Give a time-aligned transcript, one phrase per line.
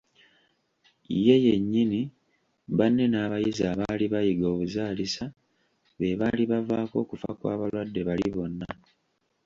[1.25, 2.01] Ye yennyini,
[2.77, 5.23] banne, n’abayizi abaali bayiga obuzaalisa
[5.97, 8.67] be baali bavaako okufa kw’abalwadde bali bonna.